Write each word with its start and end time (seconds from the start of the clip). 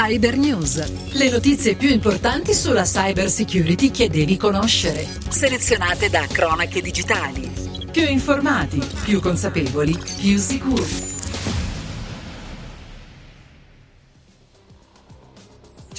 Cyber 0.00 0.36
News. 0.36 1.12
Le 1.14 1.28
notizie 1.28 1.74
più 1.74 1.88
importanti 1.88 2.54
sulla 2.54 2.84
cyber 2.84 3.28
security 3.28 3.90
che 3.90 4.08
devi 4.08 4.36
conoscere. 4.36 5.04
Selezionate 5.28 6.08
da 6.08 6.24
Cronache 6.30 6.80
Digitali. 6.80 7.50
Più 7.90 8.06
informati, 8.06 8.80
più 9.02 9.20
consapevoli, 9.20 9.98
più 10.20 10.38
sicuri. 10.38 11.17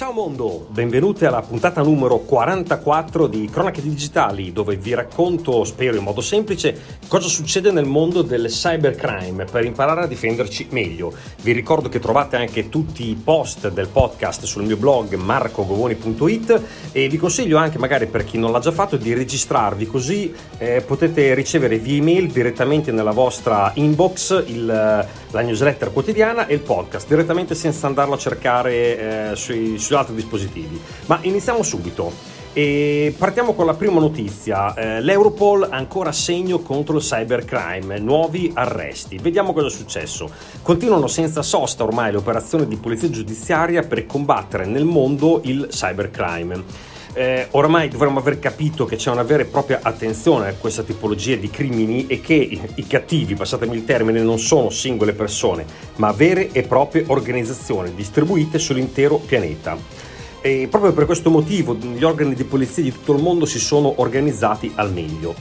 Ciao 0.00 0.12
mondo, 0.12 0.66
benvenuti 0.70 1.26
alla 1.26 1.42
puntata 1.42 1.82
numero 1.82 2.20
44 2.20 3.26
di 3.26 3.50
Cronache 3.52 3.82
Digitali 3.82 4.50
dove 4.50 4.76
vi 4.76 4.94
racconto, 4.94 5.62
spero 5.64 5.94
in 5.94 6.02
modo 6.02 6.22
semplice, 6.22 6.74
cosa 7.06 7.28
succede 7.28 7.70
nel 7.70 7.84
mondo 7.84 8.22
del 8.22 8.46
cybercrime 8.46 9.44
per 9.44 9.66
imparare 9.66 10.04
a 10.04 10.06
difenderci 10.06 10.68
meglio. 10.70 11.12
Vi 11.42 11.52
ricordo 11.52 11.90
che 11.90 11.98
trovate 11.98 12.36
anche 12.36 12.70
tutti 12.70 13.10
i 13.10 13.14
post 13.14 13.68
del 13.68 13.88
podcast 13.88 14.44
sul 14.44 14.62
mio 14.62 14.78
blog 14.78 15.16
marcogovoni.it 15.16 16.62
e 16.92 17.06
vi 17.08 17.18
consiglio 17.18 17.58
anche 17.58 17.76
magari 17.76 18.06
per 18.06 18.24
chi 18.24 18.38
non 18.38 18.52
l'ha 18.52 18.58
già 18.58 18.72
fatto 18.72 18.96
di 18.96 19.12
registrarvi 19.12 19.86
così 19.86 20.32
eh, 20.56 20.80
potete 20.80 21.34
ricevere 21.34 21.76
via 21.76 21.98
email 21.98 22.30
direttamente 22.30 22.90
nella 22.90 23.12
vostra 23.12 23.70
inbox 23.74 24.44
il, 24.46 24.64
la 24.64 25.40
newsletter 25.42 25.92
quotidiana 25.92 26.46
e 26.46 26.54
il 26.54 26.60
podcast 26.60 27.06
direttamente 27.06 27.54
senza 27.54 27.86
andarlo 27.86 28.14
a 28.14 28.18
cercare 28.18 29.32
eh, 29.32 29.36
sui, 29.36 29.76
sui 29.76 29.88
su 29.90 29.96
altri 29.96 30.14
dispositivi. 30.14 30.80
Ma 31.06 31.18
iniziamo 31.22 31.62
subito. 31.64 32.38
E 32.52 33.14
partiamo 33.16 33.54
con 33.54 33.66
la 33.66 33.74
prima 33.74 34.00
notizia. 34.00 34.74
Eh, 34.74 35.00
L'Europol 35.00 35.68
ancora 35.70 36.12
segno 36.12 36.60
contro 36.60 36.96
il 36.96 37.02
cybercrime, 37.02 37.98
nuovi 37.98 38.50
arresti. 38.54 39.18
Vediamo 39.18 39.52
cosa 39.52 39.66
è 39.66 39.70
successo. 39.70 40.30
Continuano 40.62 41.06
senza 41.06 41.42
sosta 41.42 41.84
ormai 41.84 42.12
le 42.12 42.18
operazioni 42.18 42.66
di 42.66 42.76
polizia 42.76 43.10
giudiziaria 43.10 43.82
per 43.82 44.06
combattere 44.06 44.64
nel 44.64 44.84
mondo 44.84 45.40
il 45.44 45.68
cybercrime. 45.70 46.88
Eh, 47.12 47.48
oramai 47.50 47.88
dovremmo 47.88 48.20
aver 48.20 48.38
capito 48.38 48.84
che 48.84 48.94
c'è 48.94 49.10
una 49.10 49.24
vera 49.24 49.42
e 49.42 49.46
propria 49.46 49.80
attenzione 49.82 50.48
a 50.48 50.54
questa 50.54 50.84
tipologia 50.84 51.34
di 51.34 51.50
crimini 51.50 52.06
e 52.06 52.20
che 52.20 52.34
i, 52.34 52.60
i 52.76 52.86
cattivi, 52.86 53.34
passatemi 53.34 53.74
il 53.74 53.84
termine, 53.84 54.22
non 54.22 54.38
sono 54.38 54.70
singole 54.70 55.12
persone, 55.12 55.64
ma 55.96 56.12
vere 56.12 56.50
e 56.52 56.62
proprie 56.62 57.04
organizzazioni 57.08 57.94
distribuite 57.94 58.58
sull'intero 58.58 59.16
pianeta. 59.16 59.76
E 60.40 60.68
proprio 60.70 60.92
per 60.92 61.04
questo 61.04 61.30
motivo 61.30 61.74
gli 61.74 62.04
organi 62.04 62.34
di 62.34 62.44
polizia 62.44 62.82
di 62.82 62.92
tutto 62.92 63.12
il 63.12 63.22
mondo 63.22 63.44
si 63.44 63.58
sono 63.58 63.94
organizzati 63.96 64.72
al 64.76 64.92
meglio. 64.92 65.34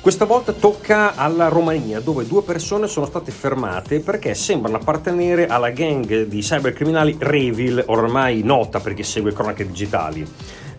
Questa 0.00 0.26
volta 0.26 0.52
tocca 0.52 1.14
alla 1.14 1.48
Romania, 1.48 1.98
dove 1.98 2.26
due 2.26 2.42
persone 2.42 2.86
sono 2.88 3.06
state 3.06 3.32
fermate 3.32 4.00
perché 4.00 4.34
sembrano 4.34 4.76
appartenere 4.76 5.46
alla 5.46 5.70
gang 5.70 6.24
di 6.24 6.40
cybercriminali 6.40 7.16
Revil, 7.18 7.82
ormai 7.86 8.42
nota 8.42 8.80
perché 8.80 9.02
segue 9.02 9.32
cronache 9.32 9.66
digitali. 9.66 10.30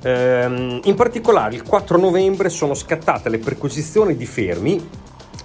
Ehm, 0.05 0.81
in 0.83 0.93
particolare 0.93 1.55
il 1.55 1.63
4 1.63 1.97
novembre 1.97 2.49
sono 2.49 2.75
scattate 2.75 3.27
le 3.27 3.39
perquisizioni 3.39 4.15
di 4.15 4.27
fermi 4.27 4.89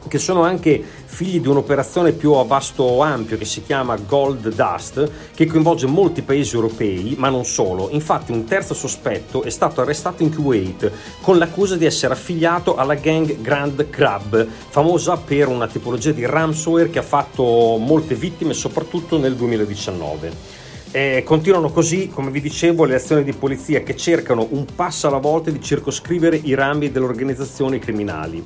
che 0.06 0.18
sono 0.18 0.42
anche 0.42 0.82
figli 1.04 1.40
di 1.40 1.48
un'operazione 1.48 2.12
più 2.12 2.32
a 2.32 2.44
vasto 2.44 3.00
ampio 3.00 3.38
che 3.38 3.44
si 3.44 3.62
chiama 3.62 3.96
Gold 3.96 4.54
Dust, 4.54 5.10
che 5.34 5.46
coinvolge 5.46 5.86
molti 5.86 6.22
paesi 6.22 6.56
europei, 6.56 7.14
ma 7.18 7.28
non 7.28 7.44
solo. 7.44 7.88
Infatti 7.90 8.32
un 8.32 8.44
terzo 8.44 8.74
sospetto 8.74 9.42
è 9.42 9.50
stato 9.50 9.80
arrestato 9.80 10.22
in 10.22 10.34
Kuwait 10.34 10.90
con 11.22 11.38
l'accusa 11.38 11.76
di 11.76 11.86
essere 11.86 12.12
affiliato 12.12 12.76
alla 12.76 12.94
gang 12.94 13.40
Grand 13.40 13.88
Crab, 13.88 14.46
famosa 14.46 15.16
per 15.16 15.48
una 15.48 15.68
tipologia 15.68 16.12
di 16.12 16.26
ransomware 16.26 16.90
che 16.90 16.98
ha 16.98 17.02
fatto 17.02 17.76
molte 17.78 18.14
vittime, 18.14 18.52
soprattutto 18.52 19.16
nel 19.18 19.36
2019. 19.36 20.59
Eh, 20.92 21.22
continuano 21.24 21.70
così, 21.70 22.08
come 22.08 22.32
vi 22.32 22.40
dicevo, 22.40 22.84
le 22.84 22.96
azioni 22.96 23.22
di 23.22 23.32
polizia 23.32 23.84
che 23.84 23.96
cercano 23.96 24.48
un 24.50 24.64
passo 24.74 25.06
alla 25.06 25.18
volta 25.18 25.48
di 25.52 25.62
circoscrivere 25.62 26.40
i 26.42 26.54
rami 26.54 26.90
delle 26.90 27.04
organizzazioni 27.04 27.78
criminali. 27.78 28.44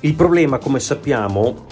Il 0.00 0.14
problema, 0.14 0.56
come 0.56 0.80
sappiamo, 0.80 1.66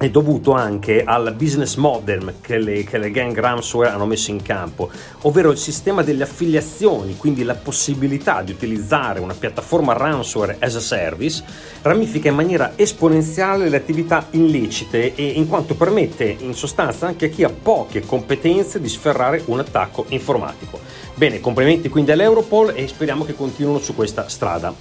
è 0.00 0.08
dovuto 0.08 0.52
anche 0.52 1.04
al 1.04 1.34
business 1.36 1.74
model 1.74 2.36
che 2.40 2.56
le, 2.56 2.84
che 2.84 2.96
le, 2.96 3.10
gang 3.10 3.38
ransomware 3.38 3.92
hanno 3.92 4.06
messo 4.06 4.30
in 4.30 4.40
campo, 4.40 4.88
ovvero 5.24 5.50
il 5.50 5.58
sistema 5.58 6.02
delle 6.02 6.22
affiliazioni, 6.22 7.18
quindi 7.18 7.42
la 7.42 7.54
possibilità 7.54 8.40
di 8.40 8.50
utilizzare 8.50 9.20
una 9.20 9.34
piattaforma 9.34 9.92
ransomware 9.92 10.56
as 10.58 10.76
a 10.76 10.80
service, 10.80 11.44
ramifica 11.82 12.30
in 12.30 12.34
maniera 12.34 12.72
esponenziale 12.76 13.68
le 13.68 13.76
attività 13.76 14.26
illecite 14.30 15.14
e 15.14 15.22
in 15.22 15.46
quanto 15.46 15.74
permette 15.74 16.34
in 16.38 16.54
sostanza 16.54 17.06
anche 17.06 17.26
a 17.26 17.28
chi 17.28 17.44
ha 17.44 17.50
poche 17.50 18.00
competenze 18.00 18.80
di 18.80 18.88
sferrare 18.88 19.42
un 19.48 19.58
attacco 19.58 20.06
informatico. 20.08 20.80
Bene, 21.14 21.40
complimenti 21.40 21.90
quindi 21.90 22.12
all'Europol 22.12 22.72
e 22.74 22.88
speriamo 22.88 23.26
che 23.26 23.34
continuino 23.34 23.78
su 23.78 23.94
questa 23.94 24.26
strada. 24.30 24.74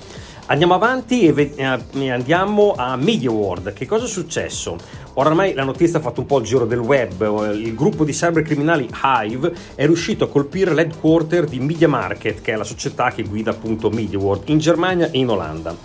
Andiamo 0.52 0.74
avanti 0.74 1.28
e 1.28 2.10
andiamo 2.10 2.74
a 2.76 2.96
Media 2.96 3.30
World. 3.30 3.72
Che 3.72 3.86
cosa 3.86 4.06
è 4.06 4.08
successo? 4.08 4.78
Oramai 5.14 5.54
la 5.54 5.64
notizia 5.64 6.00
ha 6.00 6.02
fatto 6.02 6.22
un 6.22 6.26
po' 6.26 6.40
il 6.40 6.46
giro 6.46 6.66
del 6.66 6.80
web. 6.80 7.54
Il 7.54 7.76
gruppo 7.76 8.04
di 8.04 8.14
cybercriminali 8.14 8.90
Hive 8.92 9.54
è 9.76 9.86
riuscito 9.86 10.24
a 10.24 10.28
colpire 10.28 10.74
l'headquarter 10.74 11.46
di 11.46 11.60
Media 11.60 11.88
Market, 11.88 12.42
che 12.42 12.54
è 12.54 12.56
la 12.56 12.64
società 12.64 13.12
che 13.12 13.22
guida 13.22 13.52
appunto 13.52 13.92
Media 13.92 14.18
World, 14.18 14.50
in 14.50 14.58
Germania 14.58 15.12
e 15.12 15.20
in 15.20 15.30
Olanda. 15.30 15.76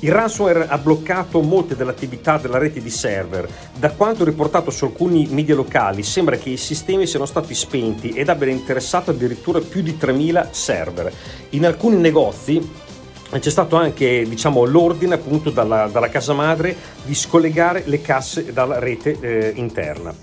Il 0.00 0.10
ransomware 0.10 0.66
ha 0.66 0.78
bloccato 0.78 1.40
molte 1.40 1.76
delle 1.76 1.90
attività 1.90 2.38
della 2.38 2.58
rete 2.58 2.82
di 2.82 2.90
server. 2.90 3.48
Da 3.78 3.92
quanto 3.92 4.24
riportato 4.24 4.72
su 4.72 4.84
alcuni 4.84 5.28
media 5.30 5.54
locali, 5.54 6.02
sembra 6.02 6.34
che 6.36 6.50
i 6.50 6.56
sistemi 6.56 7.06
siano 7.06 7.24
stati 7.24 7.54
spenti 7.54 8.10
ed 8.10 8.28
abbiano 8.28 8.52
interessato 8.52 9.12
addirittura 9.12 9.60
più 9.60 9.80
di 9.80 9.96
3.000 9.96 10.48
server. 10.50 11.12
In 11.50 11.66
alcuni 11.66 11.96
negozi 11.98 12.86
c'è 13.30 13.50
stato 13.50 13.76
anche 13.76 14.24
diciamo, 14.26 14.64
l'ordine 14.64 15.14
appunto 15.14 15.50
dalla, 15.50 15.86
dalla, 15.86 16.08
casa 16.08 16.32
madre 16.32 16.74
di 17.04 17.14
scollegare 17.14 17.82
le 17.86 18.00
casse 18.00 18.52
dalla 18.52 18.78
rete 18.78 19.18
eh, 19.20 19.52
interna. 19.56 20.14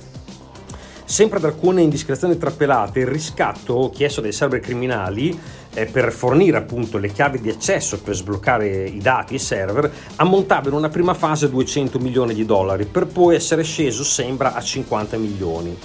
Sempre 1.08 1.38
ad 1.38 1.46
alcune 1.46 1.84
indiscrezioni 1.84 2.36
trappelate, 2.36 3.02
il 3.02 3.06
riscatto 3.06 3.92
chiesto 3.94 4.22
dai 4.22 4.32
cybercriminali 4.32 5.40
eh, 5.76 5.86
per 5.86 6.12
fornire 6.12 6.58
appunto 6.58 6.98
le 6.98 7.12
chiavi 7.12 7.42
di 7.42 7.50
accesso 7.50 8.02
per 8.02 8.16
sbloccare 8.16 8.86
i 8.86 8.98
dati 8.98 9.34
e 9.34 9.36
i 9.36 9.40
server 9.40 9.92
ammontava 10.16 10.70
in 10.70 10.74
una 10.74 10.90
prima 10.90 11.14
fase 11.14 11.46
a 11.46 11.50
200 11.50 12.00
milioni 12.00 12.34
di 12.34 12.44
dollari 12.44 12.86
per 12.86 13.06
poi 13.06 13.36
essere 13.36 13.62
sceso 13.62 14.04
sembra 14.04 14.56
a 14.56 14.62
50 14.62 15.18
milioni. 15.18 15.78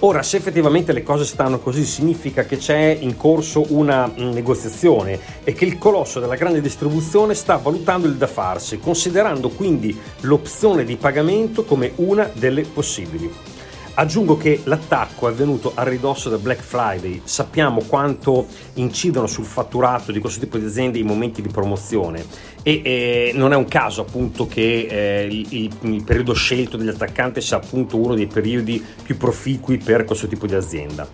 Ora, 0.00 0.22
se 0.22 0.36
effettivamente 0.36 0.92
le 0.92 1.02
cose 1.02 1.24
stanno 1.24 1.58
così, 1.58 1.84
significa 1.84 2.44
che 2.44 2.56
c'è 2.56 2.96
in 3.00 3.16
corso 3.16 3.64
una 3.70 4.06
mm, 4.06 4.30
negoziazione 4.30 5.18
e 5.42 5.52
che 5.54 5.64
il 5.64 5.76
colosso 5.76 6.20
della 6.20 6.36
grande 6.36 6.60
distribuzione 6.60 7.34
sta 7.34 7.56
valutando 7.56 8.06
il 8.06 8.14
da 8.14 8.28
farsi, 8.28 8.78
considerando 8.78 9.48
quindi 9.48 9.98
l'opzione 10.20 10.84
di 10.84 10.94
pagamento 10.94 11.64
come 11.64 11.92
una 11.96 12.30
delle 12.32 12.62
possibili. 12.62 13.57
Aggiungo 13.98 14.36
che 14.36 14.60
l'attacco 14.62 15.26
è 15.26 15.32
avvenuto 15.32 15.72
a 15.74 15.82
ridosso 15.82 16.28
del 16.28 16.38
Black 16.38 16.62
Friday. 16.62 17.20
Sappiamo 17.24 17.82
quanto 17.82 18.46
incidono 18.74 19.26
sul 19.26 19.44
fatturato 19.44 20.12
di 20.12 20.20
questo 20.20 20.38
tipo 20.38 20.56
di 20.56 20.66
aziende 20.66 21.00
i 21.00 21.02
momenti 21.02 21.42
di 21.42 21.48
promozione 21.48 22.24
e 22.62 22.80
eh, 22.84 23.32
non 23.34 23.52
è 23.52 23.56
un 23.56 23.66
caso 23.66 24.02
appunto 24.02 24.46
che 24.46 24.86
eh, 24.88 25.26
il, 25.28 25.72
il, 25.80 26.04
periodo 26.04 26.32
scelto 26.32 26.76
degli 26.76 26.86
attaccanti 26.86 27.40
sia 27.40 27.56
appunto 27.56 27.96
uno 27.96 28.14
dei 28.14 28.28
periodi 28.28 28.80
più 29.02 29.16
proficui 29.16 29.78
per 29.78 30.04
questo 30.04 30.28
tipo 30.28 30.46
di 30.46 30.54
azienda. 30.54 31.08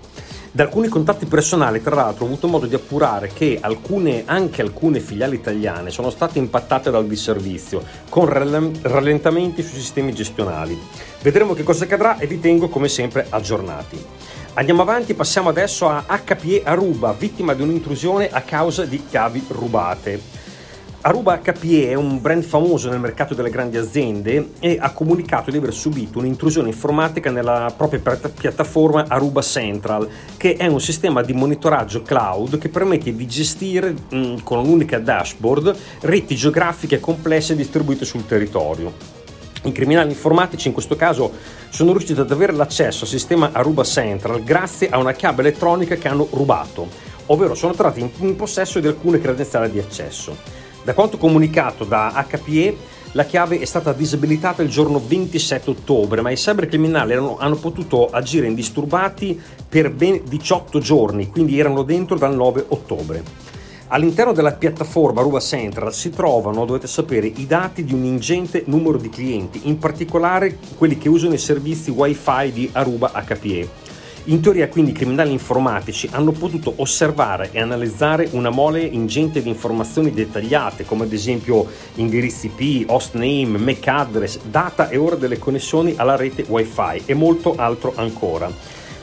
Da 0.55 0.63
alcuni 0.63 0.87
contatti 0.87 1.27
personali, 1.27 1.83
tra 1.83 1.97
l'altro, 1.97 2.23
ho 2.23 2.29
avuto 2.29 2.47
modo 2.47 2.67
di 2.67 2.77
appurare 2.77 3.27
che 3.35 3.59
alcune, 3.61 4.23
anche 4.25 4.63
alcune 4.63 5.01
filiali 5.01 5.35
italiane 5.35 5.91
sono 5.91 6.11
state 6.11 6.39
impattate 6.39 6.93
dal 6.93 7.09
disservizio, 7.09 7.83
con 8.09 8.27
rallentamenti 8.27 9.65
sui 9.65 9.81
sistemi 9.81 10.15
gestionali. 10.15 10.81
Vedremo 11.23 11.55
che 11.55 11.65
cosa 11.65 11.83
accadrà 11.83 12.19
e 12.19 12.29
vi 12.29 12.39
tengo 12.39 12.69
come 12.69 12.87
sempre 12.87 13.27
aggiornati. 13.29 14.01
Andiamo 14.53 14.83
avanti, 14.83 15.15
passiamo 15.15 15.49
adesso 15.49 15.89
a 15.89 16.05
HPE 16.07 16.63
Aruba, 16.65 17.13
vittima 17.19 17.53
di 17.53 17.63
un'intrusione 17.63 18.29
a 18.31 18.43
causa 18.43 18.85
di 18.85 19.05
chiavi 19.11 19.47
rubate. 19.49 20.44
Aruba 21.07 21.37
HPE 21.37 21.91
è 21.91 21.95
un 21.95 22.19
brand 22.19 22.43
famoso 22.43 22.89
nel 22.89 22.99
mercato 22.99 23.35
delle 23.35 23.51
grandi 23.51 23.77
aziende 23.77 24.53
e 24.59 24.79
ha 24.81 24.91
comunicato 24.93 25.51
di 25.51 25.59
aver 25.59 25.75
subito 25.75 26.19
un'intrusione 26.19 26.69
informatica 26.69 27.31
nella 27.31 27.71
propria 27.77 28.01
piattaforma 28.01 29.05
Aruba 29.07 29.43
Central, 29.43 30.09
che 30.39 30.55
è 30.55 30.67
un 30.67 30.81
sistema 30.81 31.21
di 31.21 31.35
monitoraggio 31.35 32.01
cloud 32.01 32.57
che 32.57 32.71
permette 32.71 33.15
di 33.15 33.27
gestire 33.27 33.95
con 34.43 34.61
un'unica 34.61 34.99
dashboard 34.99 35.77
reti 36.01 36.37
geografiche 36.37 37.01
complesse 37.01 37.55
distribuite 37.55 38.07
sul 38.07 38.25
territorio. 38.25 38.91
I 39.65 39.73
criminali 39.73 40.09
informatici 40.09 40.69
in 40.69 40.73
questo 40.73 40.97
caso 40.97 41.33
sono 41.69 41.91
riusciti 41.91 42.19
ad 42.19 42.31
avere 42.31 42.55
l'accesso 42.55 43.05
al 43.05 43.11
sistema 43.11 43.51
Aruba 43.53 43.85
Central 43.85 44.43
grazie 44.43 44.89
a 44.89 44.97
una 44.97 45.13
chiave 45.13 45.43
elettronica 45.43 45.97
che 45.97 46.09
hanno 46.09 46.27
rubato, 46.31 46.89
ovvero 47.27 47.55
sono 47.55 47.73
entrati 47.73 48.11
in 48.21 48.37
possesso 48.37 48.81
di 48.81 48.87
alcune 48.87 49.21
credenziali 49.21 49.71
di 49.71 49.81
accesso. 49.81 50.63
Da 50.85 50.93
quanto 50.93 51.17
comunicato 51.17 51.85
da 51.85 52.27
HPE, 52.31 52.77
la 53.13 53.25
chiave 53.25 53.59
è 53.59 53.65
stata 53.65 53.95
disabilitata 53.95 54.63
il 54.63 54.69
giorno 54.69 55.01
27 55.03 55.71
ottobre, 55.71 56.21
ma 56.21 56.31
i 56.31 56.35
cybercriminali 56.35 57.15
hanno, 57.15 57.39
hanno 57.39 57.57
potuto 57.57 58.11
agire 58.11 58.47
indisturbati 58.49 59.41
per 59.67 59.91
ben 59.91 60.21
18 60.25 60.81
giorni, 60.81 61.31
quindi 61.31 61.59
erano 61.59 61.85
dentro 61.85 62.19
dal 62.19 62.35
9 62.35 62.67
ottobre. 62.69 63.23
All'interno 63.89 64.35
della 64.35 64.53
piattaforma 64.53 65.23
Ruba 65.23 65.41
Central 65.41 65.95
si 65.95 66.11
trovano, 66.11 66.67
dovete 66.67 66.87
sapere, 66.87 67.29
i 67.29 67.47
dati 67.47 67.83
di 67.83 67.95
un 67.95 68.05
ingente 68.05 68.65
numero 68.67 68.99
di 68.99 69.09
clienti, 69.09 69.63
in 69.65 69.79
particolare 69.79 70.59
quelli 70.77 70.99
che 70.99 71.09
usano 71.09 71.33
i 71.33 71.39
servizi 71.39 71.93
WiFi 71.93 72.53
di 72.53 72.69
Aruba 72.73 73.11
HPE. 73.27 73.84
In 74.29 74.41
teoria 74.41 74.69
quindi 74.69 74.93
i 74.93 74.95
criminali 74.95 75.33
informatici 75.33 76.09
hanno 76.11 76.33
potuto 76.33 76.73
osservare 76.77 77.51
e 77.53 77.61
analizzare 77.61 78.27
una 78.31 78.49
mole 78.49 78.81
ingente 78.81 79.43
di 79.43 79.51
informazioni 79.51 80.13
dettagliate 80.13 80.87
come 80.87 81.05
ad 81.05 81.13
esempio 81.13 81.67
indirizzi 81.97 82.51
IP, 82.57 82.89
hostname, 82.89 83.59
MAC 83.59 83.87
address, 83.87 84.39
data 84.45 84.89
e 84.89 84.97
ora 84.97 85.17
delle 85.17 85.39
connessioni 85.39 85.93
alla 85.99 86.17
rete 86.17 86.43
wifi 86.49 87.03
e 87.05 87.13
molto 87.13 87.55
altro 87.57 87.93
ancora. 87.97 88.51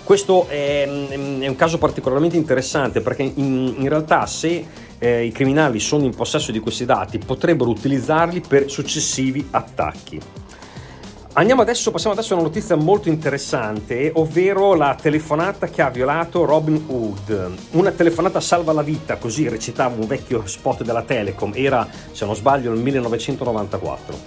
Questo 0.03 0.47
è, 0.47 0.88
è 0.88 1.47
un 1.47 1.56
caso 1.56 1.77
particolarmente 1.77 2.35
interessante 2.35 3.01
perché 3.01 3.21
in, 3.21 3.75
in 3.77 3.89
realtà 3.89 4.25
se 4.25 4.65
eh, 4.97 5.24
i 5.24 5.31
criminali 5.31 5.79
sono 5.79 6.03
in 6.03 6.15
possesso 6.15 6.51
di 6.51 6.59
questi 6.59 6.85
dati 6.85 7.19
potrebbero 7.19 7.69
utilizzarli 7.69 8.41
per 8.41 8.71
successivi 8.71 9.47
attacchi. 9.51 10.19
Andiamo 11.33 11.61
adesso, 11.61 11.91
passiamo 11.91 12.13
adesso 12.13 12.33
a 12.33 12.37
una 12.37 12.47
notizia 12.47 12.75
molto 12.75 13.07
interessante, 13.07 14.11
ovvero 14.15 14.73
la 14.75 14.97
telefonata 15.01 15.69
che 15.69 15.81
ha 15.81 15.89
violato 15.89 16.43
Robin 16.43 16.83
Hood. 16.87 17.51
Una 17.71 17.91
telefonata 17.91 18.41
salva 18.41 18.73
la 18.73 18.81
vita, 18.81 19.15
così 19.15 19.47
recitava 19.47 19.95
un 19.97 20.07
vecchio 20.07 20.45
spot 20.45 20.83
della 20.83 21.03
Telecom, 21.03 21.53
era, 21.55 21.87
se 22.11 22.25
non 22.25 22.35
sbaglio, 22.35 22.73
nel 22.73 22.81
1994. 22.81 24.17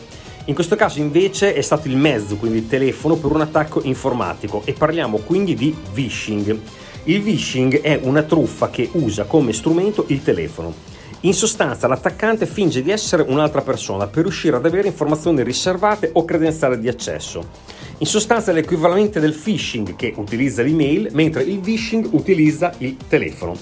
In 0.46 0.54
questo 0.54 0.76
caso 0.76 0.98
invece 0.98 1.52
è 1.52 1.60
stato 1.60 1.88
il 1.88 1.96
mezzo, 1.98 2.36
quindi 2.36 2.56
il 2.58 2.68
telefono, 2.68 3.16
per 3.16 3.32
un 3.32 3.42
attacco 3.42 3.82
informatico 3.82 4.62
e 4.64 4.72
parliamo 4.72 5.18
quindi 5.18 5.54
di 5.54 5.76
phishing. 5.92 6.58
Il 7.04 7.20
phishing 7.20 7.82
è 7.82 8.00
una 8.02 8.22
truffa 8.22 8.70
che 8.70 8.88
usa 8.92 9.24
come 9.24 9.52
strumento 9.52 10.06
il 10.08 10.22
telefono. 10.22 10.93
In 11.24 11.32
sostanza 11.32 11.88
l'attaccante 11.88 12.44
finge 12.44 12.82
di 12.82 12.90
essere 12.90 13.22
un'altra 13.22 13.62
persona 13.62 14.06
per 14.06 14.24
riuscire 14.24 14.56
ad 14.56 14.66
avere 14.66 14.88
informazioni 14.88 15.42
riservate 15.42 16.10
o 16.12 16.26
credenziali 16.26 16.78
di 16.78 16.86
accesso. 16.86 17.48
In 17.96 18.06
sostanza 18.06 18.50
è 18.50 18.54
l'equivalente 18.54 19.20
del 19.20 19.32
phishing 19.32 19.96
che 19.96 20.12
utilizza 20.16 20.60
l'email 20.60 21.08
mentre 21.12 21.42
il 21.44 21.60
phishing 21.60 22.08
utilizza 22.10 22.74
il 22.78 22.98
telefono. 23.08 23.56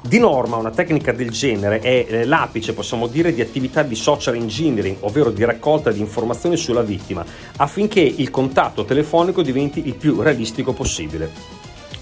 Di 0.00 0.18
norma 0.18 0.56
una 0.56 0.72
tecnica 0.72 1.12
del 1.12 1.30
genere 1.30 1.78
è 1.78 2.06
eh, 2.08 2.24
l'apice, 2.24 2.72
possiamo 2.72 3.06
dire, 3.06 3.32
di 3.32 3.40
attività 3.40 3.84
di 3.84 3.94
social 3.94 4.34
engineering, 4.34 4.96
ovvero 5.00 5.30
di 5.30 5.44
raccolta 5.44 5.92
di 5.92 6.00
informazioni 6.00 6.56
sulla 6.56 6.82
vittima, 6.82 7.24
affinché 7.58 8.00
il 8.00 8.30
contatto 8.30 8.84
telefonico 8.84 9.42
diventi 9.42 9.86
il 9.86 9.94
più 9.94 10.20
realistico 10.20 10.72
possibile. 10.72 11.55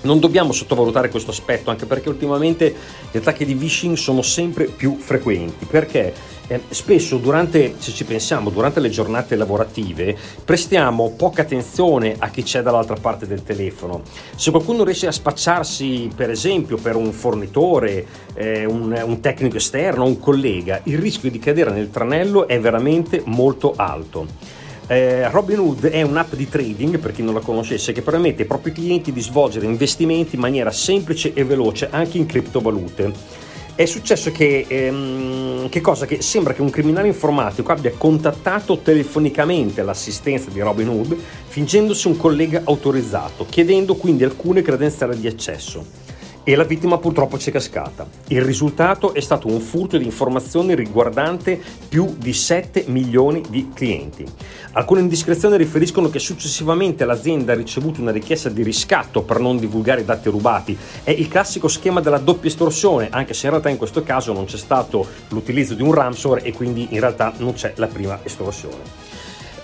Non 0.04 0.20
dobbiamo 0.20 0.52
sottovalutare 0.52 1.08
questo 1.08 1.30
aspetto, 1.30 1.70
anche 1.70 1.86
perché 1.86 2.08
ultimamente 2.08 2.74
gli 3.10 3.16
attacchi 3.16 3.44
di 3.44 3.54
phishing 3.54 3.96
sono 3.96 4.20
sempre 4.22 4.66
più 4.66 4.96
frequenti, 4.98 5.64
perché 5.64 6.12
eh, 6.46 6.60
spesso 6.68 7.16
durante, 7.16 7.76
se 7.78 7.90
ci 7.90 8.04
pensiamo, 8.04 8.50
durante 8.50 8.80
le 8.80 8.90
giornate 8.90 9.34
lavorative 9.34 10.14
prestiamo 10.44 11.14
poca 11.16 11.40
attenzione 11.40 12.16
a 12.18 12.28
chi 12.28 12.42
c'è 12.42 12.60
dall'altra 12.60 12.96
parte 12.96 13.26
del 13.26 13.42
telefono. 13.42 14.02
Se 14.36 14.50
qualcuno 14.50 14.84
riesce 14.84 15.06
a 15.06 15.12
spacciarsi, 15.12 16.10
per 16.14 16.28
esempio, 16.28 16.76
per 16.76 16.96
un 16.96 17.10
fornitore, 17.12 18.06
eh, 18.34 18.66
un, 18.66 19.02
un 19.06 19.20
tecnico 19.20 19.56
esterno, 19.56 20.04
un 20.04 20.18
collega, 20.18 20.80
il 20.84 20.98
rischio 20.98 21.30
di 21.30 21.38
cadere 21.38 21.70
nel 21.70 21.90
tranello 21.90 22.46
è 22.46 22.60
veramente 22.60 23.22
molto 23.24 23.72
alto. 23.74 24.62
Eh, 24.86 25.30
Robinhood 25.30 25.86
è 25.86 26.02
un'app 26.02 26.34
di 26.34 26.48
trading, 26.48 26.98
per 26.98 27.12
chi 27.12 27.22
non 27.22 27.34
la 27.34 27.40
conoscesse, 27.40 27.92
che 27.92 28.02
permette 28.02 28.42
ai 28.42 28.48
propri 28.48 28.72
clienti 28.72 29.12
di 29.12 29.20
svolgere 29.20 29.64
investimenti 29.64 30.34
in 30.34 30.42
maniera 30.42 30.70
semplice 30.70 31.32
e 31.32 31.42
veloce 31.44 31.88
anche 31.90 32.18
in 32.18 32.26
criptovalute. 32.26 33.42
È 33.74 33.86
successo 33.86 34.30
che, 34.30 34.66
ehm, 34.68 35.68
che, 35.68 35.80
cosa? 35.80 36.06
Che 36.06 36.22
sembra 36.22 36.52
che 36.52 36.60
un 36.60 36.70
criminale 36.70 37.08
informatico 37.08 37.72
abbia 37.72 37.92
contattato 37.96 38.78
telefonicamente 38.78 39.82
l'assistenza 39.82 40.50
di 40.50 40.60
Robinhood 40.60 41.16
fingendosi 41.48 42.06
un 42.06 42.16
collega 42.16 42.60
autorizzato, 42.64 43.46
chiedendo 43.48 43.96
quindi 43.96 44.22
alcune 44.22 44.62
credenziali 44.62 45.18
di 45.18 45.26
accesso 45.26 46.12
e 46.44 46.54
la 46.54 46.64
vittima 46.64 46.98
purtroppo 46.98 47.38
ci 47.38 47.48
è 47.48 47.52
cascata. 47.52 48.06
Il 48.28 48.42
risultato 48.42 49.14
è 49.14 49.20
stato 49.20 49.48
un 49.48 49.60
furto 49.60 49.96
di 49.96 50.04
informazioni 50.04 50.74
riguardante 50.74 51.60
più 51.88 52.14
di 52.18 52.32
7 52.32 52.84
milioni 52.88 53.42
di 53.48 53.70
clienti. 53.74 54.24
Alcune 54.72 55.00
indiscrezioni 55.00 55.56
riferiscono 55.56 56.10
che 56.10 56.18
successivamente 56.18 57.04
l'azienda 57.04 57.52
ha 57.52 57.56
ricevuto 57.56 58.00
una 58.00 58.10
richiesta 58.10 58.50
di 58.50 58.62
riscatto 58.62 59.22
per 59.22 59.38
non 59.38 59.56
divulgare 59.56 60.02
i 60.02 60.04
dati 60.04 60.28
rubati. 60.28 60.76
È 61.02 61.10
il 61.10 61.28
classico 61.28 61.68
schema 61.68 62.00
della 62.00 62.18
doppia 62.18 62.50
estorsione, 62.50 63.08
anche 63.10 63.34
se 63.34 63.46
in 63.46 63.52
realtà 63.52 63.70
in 63.70 63.78
questo 63.78 64.02
caso 64.02 64.32
non 64.32 64.44
c'è 64.44 64.58
stato 64.58 65.06
l'utilizzo 65.28 65.74
di 65.74 65.82
un 65.82 65.94
ransomware 65.94 66.42
e 66.42 66.52
quindi 66.52 66.88
in 66.90 67.00
realtà 67.00 67.32
non 67.38 67.54
c'è 67.54 67.72
la 67.76 67.86
prima 67.86 68.18
estorsione. 68.22 69.03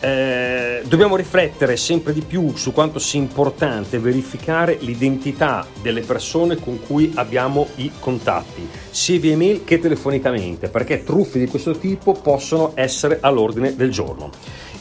Eh, 0.03 0.83
dobbiamo 0.87 1.15
riflettere 1.15 1.77
sempre 1.77 2.15
di 2.15 2.23
più 2.23 2.57
su 2.57 2.73
quanto 2.73 2.99
sia 2.99 3.21
importante 3.21 3.99
verificare 3.99 4.79
l'identità 4.81 5.67
delle 5.83 6.01
persone 6.01 6.57
con 6.57 6.81
cui 6.81 7.13
abbiamo 7.17 7.69
i 7.77 7.91
contatti, 8.01 8.67
sia 8.91 9.19
via 9.19 9.33
email 9.33 9.63
che 9.65 9.79
telefonicamente, 9.79 10.69
perché 10.69 11.05
truffe 11.05 11.39
di 11.39 11.47
questo 11.49 11.77
tipo 11.77 12.13
possono 12.13 12.73
essere 12.77 13.19
all'ordine 13.21 13.77
del 13.77 13.91
giorno. 13.91 14.31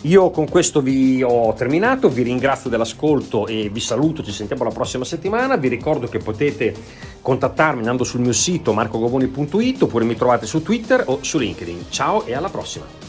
Io 0.04 0.30
con 0.30 0.48
questo 0.48 0.82
vi 0.82 1.22
ho 1.22 1.52
terminato, 1.54 2.08
vi 2.08 2.24
ringrazio 2.24 2.70
dell'ascolto 2.70 3.46
e 3.48 3.68
vi 3.70 3.82
saluto, 3.82 4.24
ci 4.24 4.32
sentiamo 4.32 4.64
la 4.64 4.70
prossima 4.70 5.04
settimana, 5.04 5.58
vi 5.58 5.68
ricordo 5.68 6.08
che 6.08 6.20
potete 6.20 6.74
contattarmi 7.22 7.80
andando 7.80 8.06
sul 8.06 8.22
mio 8.22 8.32
sito 8.32 8.72
marcogovoni.it 8.72 9.82
oppure 9.82 10.06
mi 10.06 10.16
trovate 10.16 10.46
su 10.46 10.62
Twitter 10.62 11.04
o 11.08 11.20
su 11.22 11.38
LinkedIn. 11.38 11.88
Ciao 11.90 12.26
e 12.26 12.34
alla 12.34 12.50
prossima! 12.50 13.09